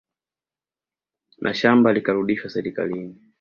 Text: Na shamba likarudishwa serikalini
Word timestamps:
Na 1.43 1.53
shamba 1.53 1.93
likarudishwa 1.93 2.49
serikalini 2.49 3.15